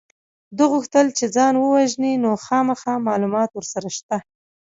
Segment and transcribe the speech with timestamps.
[0.57, 4.17] ده غوښتل چې ځان ووژني نو خامخا معلومات ورسره شته